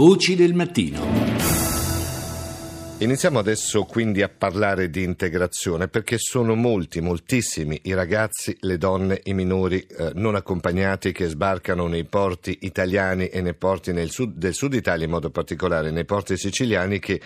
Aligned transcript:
Voci 0.00 0.34
del 0.34 0.54
mattino. 0.54 0.98
Iniziamo 3.00 3.38
adesso 3.38 3.84
quindi 3.84 4.22
a 4.22 4.30
parlare 4.30 4.88
di 4.88 5.02
integrazione 5.02 5.88
perché 5.88 6.16
sono 6.16 6.54
molti, 6.54 7.02
moltissimi 7.02 7.78
i 7.82 7.92
ragazzi, 7.92 8.56
le 8.60 8.78
donne, 8.78 9.20
i 9.24 9.34
minori 9.34 9.80
eh, 9.80 10.12
non 10.14 10.36
accompagnati 10.36 11.12
che 11.12 11.26
sbarcano 11.26 11.86
nei 11.86 12.04
porti 12.04 12.60
italiani 12.62 13.26
e 13.26 13.42
nei 13.42 13.52
porti 13.52 13.92
sud, 14.08 14.38
del 14.38 14.54
sud 14.54 14.72
Italia 14.72 15.04
in 15.04 15.10
modo 15.10 15.28
particolare, 15.28 15.90
nei 15.90 16.06
porti 16.06 16.38
siciliani 16.38 16.98
che 16.98 17.20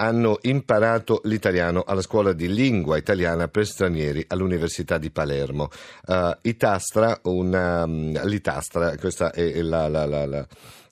hanno 0.00 0.38
imparato 0.42 1.20
l'italiano 1.24 1.82
alla 1.86 2.00
scuola 2.00 2.32
di 2.32 2.48
lingua 2.48 2.96
italiana 2.96 3.48
per 3.48 3.66
stranieri 3.66 4.24
all'Università 4.28 4.96
di 4.96 5.10
Palermo. 5.10 5.68
Uh, 6.06 6.30
Itastra, 6.40 7.20
una, 7.24 7.84
um, 7.84 8.18
l'Itastra, 8.24 8.96
questa 8.96 9.30
è 9.30 9.60
la, 9.60 9.88
la, 9.88 10.06
la, 10.06 10.24
la 10.24 10.46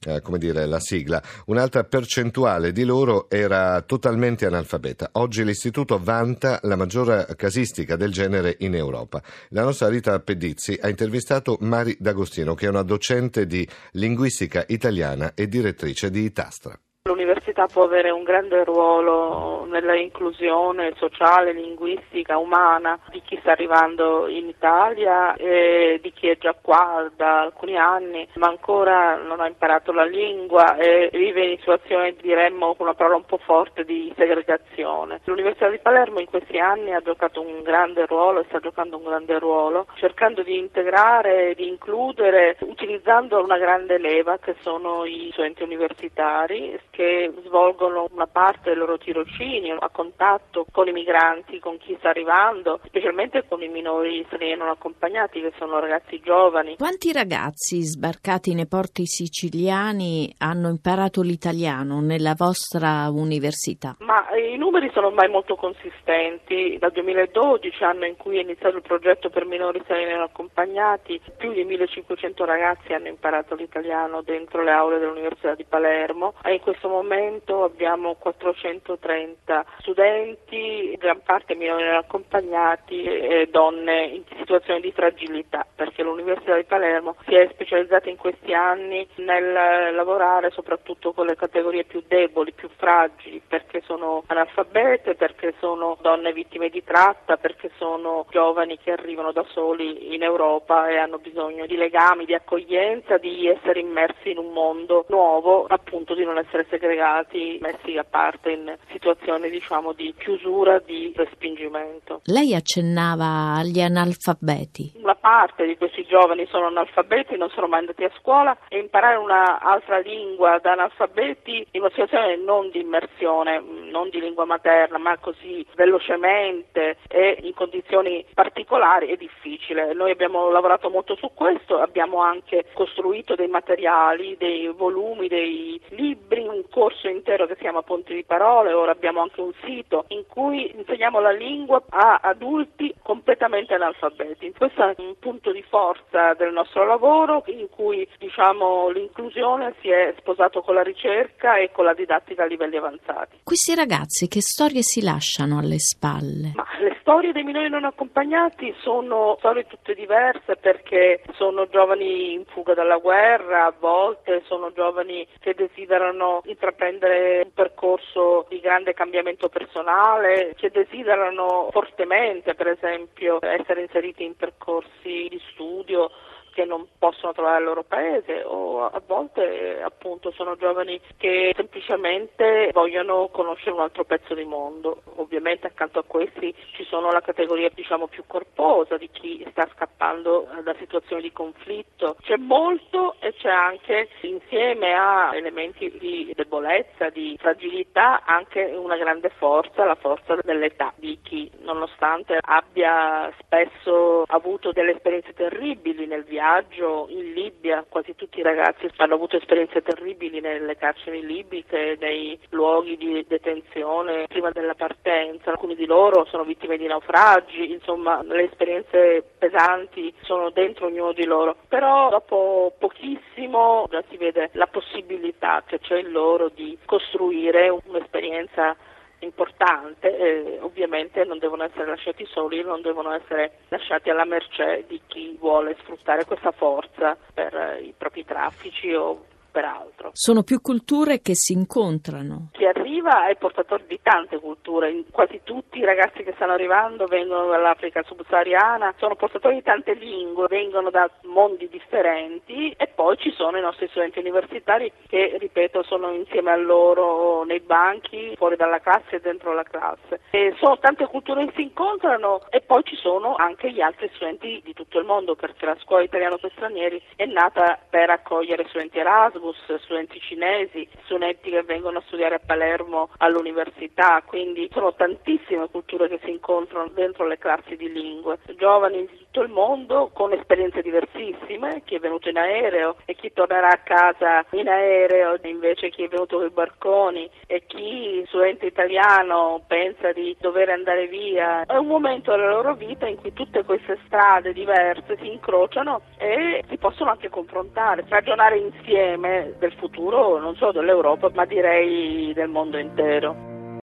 eh, 0.04 0.20
come 0.20 0.38
dire, 0.38 0.66
la 0.66 0.78
sigla, 0.78 1.22
un'altra 1.46 1.84
percentuale 1.84 2.70
di 2.70 2.84
loro 2.84 3.28
era 3.30 3.80
totalmente 3.82 4.46
analfabeta. 4.46 5.10
Oggi 5.12 5.42
l'istituto 5.42 5.98
vanta 5.98 6.60
la 6.62 6.76
maggiore 6.76 7.26
casistica 7.34 7.96
del 7.96 8.12
genere 8.12 8.56
in 8.60 8.74
Europa. 8.74 9.22
La 9.48 9.62
nostra 9.62 9.88
Rita 9.88 10.20
Pedizzi 10.20 10.78
ha 10.80 10.88
intervistato 10.88 11.56
Mari 11.60 11.96
D'Agostino, 11.98 12.54
che 12.54 12.66
è 12.66 12.68
una 12.68 12.82
docente 12.82 13.46
di 13.46 13.66
linguistica 13.92 14.64
italiana 14.68 15.32
e 15.34 15.48
direttrice 15.48 16.10
di 16.10 16.24
Itastra. 16.24 16.78
L'università 17.08 17.66
può 17.66 17.84
avere 17.84 18.10
un 18.10 18.22
grande 18.22 18.64
ruolo 18.64 19.64
nella 19.64 19.94
inclusione 19.96 20.92
sociale, 20.96 21.54
linguistica, 21.54 22.36
umana 22.36 22.98
di 23.08 23.22
chi 23.22 23.38
sta 23.40 23.52
arrivando 23.52 24.28
in 24.28 24.46
Italia 24.46 25.34
e 25.36 25.98
di 26.02 26.12
chi 26.12 26.28
è 26.28 26.36
già 26.36 26.54
qua 26.60 27.10
da 27.16 27.40
alcuni 27.40 27.78
anni 27.78 28.28
ma 28.34 28.48
ancora 28.48 29.16
non 29.16 29.40
ha 29.40 29.46
imparato 29.46 29.90
la 29.90 30.04
lingua 30.04 30.76
e 30.76 31.08
vive 31.10 31.46
in 31.46 31.56
situazioni, 31.60 32.14
diremmo 32.20 32.74
con 32.74 32.86
una 32.86 32.94
parola 32.94 33.16
un 33.16 33.24
po' 33.24 33.38
forte, 33.38 33.84
di 33.84 34.12
segregazione. 34.14 35.20
L'Università 35.24 35.70
di 35.70 35.78
Palermo 35.78 36.20
in 36.20 36.26
questi 36.26 36.58
anni 36.58 36.92
ha 36.92 37.00
giocato 37.00 37.40
un 37.40 37.62
grande 37.62 38.04
ruolo 38.04 38.40
e 38.40 38.44
sta 38.48 38.58
giocando 38.58 38.98
un 38.98 39.04
grande 39.04 39.38
ruolo 39.38 39.86
cercando 39.94 40.42
di 40.42 40.58
integrare, 40.58 41.54
di 41.54 41.68
includere, 41.68 42.58
utilizzando 42.60 43.42
una 43.42 43.56
grande 43.56 43.96
leva 43.96 44.36
che 44.36 44.56
sono 44.60 45.06
i 45.06 45.30
studenti 45.32 45.62
universitari 45.62 46.78
che 46.98 47.32
svolgono 47.44 48.08
una 48.10 48.26
parte 48.26 48.70
dei 48.70 48.74
loro 48.74 48.98
tirocini 48.98 49.70
a 49.70 49.88
contatto 49.88 50.66
con 50.72 50.88
i 50.88 50.92
migranti, 50.92 51.60
con 51.60 51.78
chi 51.78 51.94
sta 51.96 52.08
arrivando, 52.08 52.80
specialmente 52.86 53.44
con 53.46 53.62
i 53.62 53.68
minori 53.68 54.24
stranieri 54.26 54.58
non 54.58 54.68
accompagnati 54.68 55.40
che 55.40 55.52
sono 55.58 55.78
ragazzi 55.78 56.18
giovani. 56.18 56.74
Quanti 56.76 57.12
ragazzi 57.12 57.80
sbarcati 57.82 58.52
nei 58.52 58.66
porti 58.66 59.06
siciliani 59.06 60.34
hanno 60.38 60.70
imparato 60.70 61.22
l'italiano 61.22 62.00
nella 62.00 62.34
vostra 62.36 63.08
università? 63.12 63.94
Ma 64.00 64.26
i 64.34 64.56
numeri 64.56 64.90
sono 64.92 65.06
ormai 65.06 65.28
molto 65.28 65.54
consistenti. 65.54 66.78
Dal 66.80 66.90
2012, 66.90 67.84
anno 67.84 68.06
in 68.06 68.16
cui 68.16 68.38
è 68.38 68.42
iniziato 68.42 68.74
il 68.74 68.82
progetto 68.82 69.30
per 69.30 69.44
minori 69.44 69.78
stranieri 69.84 70.14
non 70.14 70.22
accompagnati, 70.22 71.20
più 71.36 71.52
di 71.52 71.62
1500 71.62 72.44
ragazzi 72.44 72.92
hanno 72.92 73.06
imparato 73.06 73.54
l'italiano 73.54 74.22
dentro 74.22 74.64
le 74.64 74.72
aule 74.72 74.98
dell'Università 74.98 75.54
di 75.54 75.62
Palermo 75.64 76.34
e 76.42 76.54
in 76.54 76.60
questo 76.60 76.86
questo 76.88 77.02
momento 77.02 77.64
abbiamo 77.64 78.14
430 78.14 79.64
studenti, 79.80 80.96
gran 80.98 81.20
parte 81.22 81.54
minori 81.54 81.86
accompagnati 81.88 83.02
e 83.02 83.48
donne 83.50 84.04
in 84.06 84.22
situazioni 84.36 84.80
di 84.80 84.92
fragilità, 84.92 85.66
perché 85.74 86.02
l'Università 86.02 86.56
di 86.56 86.64
Palermo 86.64 87.16
si 87.26 87.34
è 87.34 87.48
specializzata 87.52 88.08
in 88.08 88.16
questi 88.16 88.54
anni 88.54 89.06
nel 89.16 89.94
lavorare 89.94 90.50
soprattutto 90.50 91.12
con 91.12 91.26
le 91.26 91.36
categorie 91.36 91.84
più 91.84 92.02
deboli, 92.06 92.52
più 92.52 92.68
fragili, 92.74 93.42
perché 93.78 93.82
sono 93.86 94.22
analfabete, 94.26 95.14
perché 95.14 95.54
sono 95.60 95.96
donne 96.00 96.32
vittime 96.32 96.68
di 96.68 96.82
tratta, 96.82 97.36
perché 97.36 97.70
sono 97.78 98.26
giovani 98.30 98.78
che 98.78 98.92
arrivano 98.92 99.32
da 99.32 99.44
soli 99.48 100.14
in 100.14 100.22
Europa 100.22 100.88
e 100.88 100.96
hanno 100.96 101.18
bisogno 101.18 101.66
di 101.66 101.76
legami, 101.76 102.24
di 102.24 102.34
accoglienza, 102.34 103.18
di 103.18 103.46
essere 103.46 103.80
immersi 103.80 104.30
in 104.30 104.38
un 104.38 104.52
mondo 104.52 105.04
nuovo, 105.08 105.66
appunto 105.68 106.14
di 106.14 106.24
non 106.24 106.38
essere 106.38 106.66
segregati, 106.68 107.58
messi 107.60 107.96
a 107.96 108.04
parte 108.04 108.52
in 108.52 108.76
situazioni 108.90 109.50
diciamo 109.50 109.92
di 109.92 110.14
chiusura, 110.18 110.78
di 110.78 111.12
respingimento. 111.14 112.22
Lei 112.24 112.54
accennava 112.54 113.54
agli 113.56 113.80
analfabeti. 113.80 114.92
Una 114.96 115.14
parte 115.14 115.66
di 115.66 115.76
questi 115.76 116.04
giovani 116.04 116.46
sono 116.46 116.66
analfabeti, 116.66 117.36
non 117.36 117.50
sono 117.50 117.68
mai 117.68 117.80
andati 117.80 118.04
a 118.04 118.10
scuola 118.18 118.56
e 118.68 118.78
imparare 118.78 119.16
un'altra 119.16 119.98
lingua 119.98 120.58
da 120.60 120.72
analfabeti 120.72 121.66
in 121.72 121.80
una 121.80 121.90
situazione 121.90 122.36
non 122.36 122.70
di 122.70 122.80
immersione, 122.80 123.62
non 123.90 124.08
di 124.10 124.20
lingua 124.20 124.44
materna, 124.44 124.98
ma 124.98 125.16
così 125.18 125.64
velocemente 125.76 126.96
in 127.30 127.54
condizioni 127.54 128.24
particolari 128.34 129.08
è 129.08 129.16
difficile. 129.16 129.92
Noi 129.94 130.10
abbiamo 130.10 130.50
lavorato 130.50 130.90
molto 130.90 131.16
su 131.16 131.30
questo, 131.34 131.78
abbiamo 131.78 132.20
anche 132.20 132.66
costruito 132.72 133.34
dei 133.34 133.48
materiali, 133.48 134.36
dei 134.38 134.68
volumi, 134.68 135.28
dei 135.28 135.80
libri, 135.90 136.46
un 136.46 136.64
corso 136.70 137.08
intero 137.08 137.46
che 137.46 137.54
si 137.54 137.60
chiama 137.60 137.82
Ponti 137.82 138.14
di 138.14 138.24
Parole, 138.24 138.72
ora 138.72 138.92
abbiamo 138.92 139.20
anche 139.20 139.40
un 139.40 139.52
sito 139.64 140.04
in 140.08 140.24
cui 140.26 140.74
insegniamo 140.76 141.20
la 141.20 141.32
lingua 141.32 141.82
a 141.88 142.20
adulti 142.22 142.94
completamente 143.02 143.74
analfabeti. 143.74 144.52
Questo 144.56 144.82
è 144.82 144.94
un 144.98 145.14
punto 145.18 145.52
di 145.52 145.62
forza 145.68 146.34
del 146.34 146.52
nostro 146.52 146.84
lavoro 146.84 147.42
in 147.46 147.68
cui 147.70 148.06
diciamo, 148.18 148.88
l'inclusione 148.90 149.74
si 149.80 149.88
è 149.88 150.14
sposato 150.18 150.60
con 150.62 150.74
la 150.74 150.82
ricerca 150.82 151.56
e 151.56 151.70
con 151.72 151.84
la 151.84 151.94
didattica 151.94 152.42
a 152.42 152.46
livelli 152.46 152.76
avanzati. 152.76 153.40
Questi 153.44 153.74
ragazzi 153.74 154.28
che 154.28 154.40
storie 154.40 154.82
si 154.82 155.02
lasciano 155.02 155.58
alle 155.58 155.78
spalle? 155.78 156.52
Ma 156.54 156.66
le 156.80 156.97
storie 157.08 157.32
dei 157.32 157.42
minori 157.42 157.70
non 157.70 157.86
accompagnati 157.86 158.74
sono 158.80 159.36
storie 159.38 159.66
tutte 159.66 159.94
diverse 159.94 160.56
perché 160.56 161.22
sono 161.36 161.66
giovani 161.66 162.34
in 162.34 162.44
fuga 162.44 162.74
dalla 162.74 162.98
guerra, 162.98 163.64
a 163.64 163.72
volte 163.78 164.42
sono 164.44 164.72
giovani 164.74 165.26
che 165.40 165.54
desiderano 165.54 166.42
intraprendere 166.44 167.44
un 167.44 167.52
percorso 167.54 168.44
di 168.50 168.60
grande 168.60 168.92
cambiamento 168.92 169.48
personale, 169.48 170.52
che 170.54 170.68
desiderano 170.68 171.68
fortemente, 171.70 172.54
per 172.54 172.68
esempio, 172.68 173.38
essere 173.40 173.80
inseriti 173.80 174.24
in 174.24 174.36
percorsi 174.36 175.28
di 175.30 175.40
studio 175.52 176.10
che 176.58 176.64
non 176.64 176.88
possono 176.98 177.32
trovare 177.32 177.58
il 177.58 177.66
loro 177.66 177.84
paese 177.84 178.42
o 178.42 178.84
a 178.84 179.00
volte 179.06 179.80
appunto 179.80 180.32
sono 180.32 180.56
giovani 180.56 181.00
che 181.16 181.52
semplicemente 181.54 182.70
vogliono 182.72 183.28
conoscere 183.28 183.76
un 183.76 183.82
altro 183.82 184.02
pezzo 184.02 184.34
di 184.34 184.42
mondo. 184.42 185.02
Ovviamente 185.18 185.68
accanto 185.68 186.00
a 186.00 186.04
questi 186.04 186.52
ci 186.72 186.82
sono 186.82 187.12
la 187.12 187.20
categoria 187.20 187.70
diciamo 187.72 188.08
più 188.08 188.24
corposa 188.26 188.96
di 188.96 189.08
chi 189.12 189.46
sta 189.52 189.68
scappando 189.72 190.48
da 190.64 190.74
situazioni 190.78 191.22
di 191.22 191.32
conflitto. 191.32 192.16
C'è 192.22 192.36
molto 192.36 193.14
e 193.20 193.32
c'è 193.34 193.50
anche 193.50 194.08
insieme 194.22 194.94
a 194.94 195.30
elementi 195.36 195.96
di 195.96 196.32
debolezza, 196.34 197.08
di 197.10 197.36
fragilità, 197.38 198.24
anche 198.24 198.64
una 198.64 198.96
grande 198.96 199.28
forza, 199.28 199.84
la 199.84 199.94
forza 199.94 200.34
dell'età 200.42 200.92
di 200.96 201.20
chi 201.22 201.48
nonostante 201.60 202.38
abbia 202.40 203.32
spesso 203.38 204.24
avuto 204.26 204.72
delle 204.72 204.96
esperienze 204.96 205.34
terribili 205.34 206.06
nel 206.06 206.24
viaggio 206.24 206.46
viaggio 206.48 207.06
in 207.10 207.32
Libia, 207.34 207.84
quasi 207.86 208.14
tutti 208.14 208.38
i 208.38 208.42
ragazzi 208.42 208.88
hanno 208.96 209.14
avuto 209.14 209.36
esperienze 209.36 209.82
terribili 209.82 210.40
nelle 210.40 210.76
carceri 210.76 211.24
libiche, 211.24 211.98
nei 212.00 212.38
luoghi 212.50 212.96
di 212.96 213.24
detenzione 213.28 214.26
prima 214.28 214.50
della 214.50 214.74
partenza, 214.74 215.50
alcuni 215.50 215.74
di 215.74 215.84
loro 215.84 216.24
sono 216.24 216.44
vittime 216.44 216.78
di 216.78 216.86
naufragi, 216.86 217.70
insomma 217.70 218.22
le 218.22 218.44
esperienze 218.44 219.22
pesanti 219.38 220.12
sono 220.22 220.48
dentro 220.48 220.86
ognuno 220.86 221.12
di 221.12 221.24
loro, 221.24 221.54
però 221.68 222.08
dopo 222.08 222.72
pochissimo 222.78 223.86
già 223.90 224.02
si 224.08 224.16
vede 224.16 224.48
la 224.52 224.66
possibilità 224.66 225.62
che 225.66 225.78
c'è 225.80 225.98
in 225.98 226.10
loro 226.10 226.48
di 226.48 226.78
costruire 226.86 227.68
un'esperienza 227.68 228.74
importante, 229.20 230.16
eh, 230.16 230.58
ovviamente 230.60 231.24
non 231.24 231.38
devono 231.38 231.64
essere 231.64 231.86
lasciati 231.86 232.24
soli, 232.26 232.62
non 232.62 232.82
devono 232.82 233.12
essere 233.12 233.58
lasciati 233.68 234.10
alla 234.10 234.24
mercé 234.24 234.84
di 234.86 235.00
chi 235.06 235.36
vuole 235.38 235.76
sfruttare 235.80 236.24
questa 236.24 236.52
forza 236.52 237.16
per 237.34 237.54
eh, 237.54 237.82
i 237.82 237.94
propri 237.96 238.24
traffici 238.24 238.92
o 238.92 239.24
per 239.50 239.64
altro. 239.64 240.10
Sono 240.12 240.42
più 240.42 240.60
culture 240.60 241.20
che 241.20 241.32
si 241.34 241.52
incontrano. 241.52 242.50
Chi 242.52 242.64
arriva 242.88 243.28
è 243.28 243.36
portatore 243.36 243.84
di 243.86 244.00
tante 244.02 244.38
culture, 244.38 245.04
quasi 245.10 245.40
tutti 245.44 245.78
i 245.78 245.84
ragazzi 245.84 246.22
che 246.22 246.32
stanno 246.34 246.54
arrivando 246.54 247.06
vengono 247.06 247.48
dall'Africa 247.48 248.02
subsahariana, 248.02 248.94
sono 248.96 249.14
portatori 249.14 249.56
di 249.56 249.62
tante 249.62 249.92
lingue, 249.92 250.46
vengono 250.48 250.88
da 250.88 251.08
mondi 251.24 251.68
differenti 251.68 252.74
e 252.76 252.86
poi 252.86 253.18
ci 253.18 253.30
sono 253.32 253.58
i 253.58 253.60
nostri 253.60 253.88
studenti 253.88 254.18
universitari 254.18 254.90
che, 255.06 255.36
ripeto, 255.38 255.82
sono 255.82 256.12
insieme 256.12 256.50
a 256.50 256.56
loro 256.56 257.44
nei 257.44 257.60
banchi, 257.60 258.34
fuori 258.36 258.56
dalla 258.56 258.80
classe 258.80 259.16
e 259.16 259.20
dentro 259.20 259.52
la 259.52 259.64
classe. 259.64 260.20
E 260.30 260.54
sono 260.58 260.78
tante 260.78 261.06
culture 261.06 261.44
che 261.46 261.52
si 261.56 261.62
incontrano 261.62 262.40
e 262.48 262.62
poi 262.62 262.82
ci 262.84 262.96
sono 262.96 263.34
anche 263.34 263.70
gli 263.70 263.82
altri 263.82 264.10
studenti 264.14 264.62
di 264.64 264.72
tutto 264.72 264.98
il 264.98 265.04
mondo 265.04 265.34
perché 265.34 265.66
la 265.66 265.76
scuola 265.80 266.02
italiana 266.02 266.36
per 266.38 266.52
stranieri 266.52 267.02
è 267.16 267.26
nata 267.26 267.78
per 267.90 268.08
accogliere 268.08 268.66
studenti 268.68 268.98
Erasmus, 268.98 269.74
studenti 269.82 270.18
cinesi, 270.20 270.88
studenti 271.04 271.50
che 271.50 271.62
vengono 271.62 271.98
a 271.98 272.02
studiare 272.06 272.36
a 272.36 272.40
Palermo 272.44 272.77
all'università, 273.18 274.22
quindi 274.24 274.68
sono 274.72 274.94
tantissime 274.94 275.68
culture 275.70 276.08
che 276.08 276.20
si 276.22 276.30
incontrano 276.30 276.88
dentro 276.94 277.26
le 277.26 277.38
classi 277.38 277.76
di 277.76 277.90
lingue, 277.90 278.38
giovani 278.56 279.06
di 279.06 279.18
tutto 279.18 279.42
il 279.42 279.50
mondo 279.50 280.10
con 280.12 280.32
esperienze 280.32 280.82
diversissime, 280.82 281.82
chi 281.84 281.94
è 281.94 281.98
venuto 281.98 282.28
in 282.28 282.36
aereo 282.36 282.96
e 283.04 283.14
chi 283.14 283.32
tornerà 283.32 283.68
a 283.68 283.80
casa 283.82 284.44
in 284.50 284.68
aereo, 284.68 285.38
invece 285.42 285.90
chi 285.90 286.04
è 286.04 286.08
venuto 286.08 286.38
con 286.38 286.46
i 286.46 286.50
barconi 286.50 287.30
e 287.46 287.64
chi 287.66 288.22
studente 288.26 288.66
italiano 288.66 289.62
pensa 289.66 290.12
di 290.12 290.36
dover 290.40 290.70
andare 290.70 291.06
via. 291.06 291.64
È 291.64 291.76
un 291.76 291.86
momento 291.86 292.30
della 292.30 292.50
loro 292.50 292.74
vita 292.74 293.06
in 293.06 293.16
cui 293.16 293.32
tutte 293.32 293.64
queste 293.64 293.98
strade 294.06 294.52
diverse 294.52 295.16
si 295.20 295.30
incrociano 295.30 296.02
e 296.18 296.62
si 296.68 296.76
possono 296.76 297.10
anche 297.10 297.28
confrontare, 297.28 298.04
ragionare 298.08 298.58
insieme 298.58 299.54
del 299.58 299.72
futuro 299.72 300.38
non 300.38 300.54
solo 300.56 300.72
dell'Europa 300.72 301.30
ma 301.32 301.44
direi 301.44 302.32
del 302.34 302.48
mondo 302.48 302.67
intero. 302.76 303.47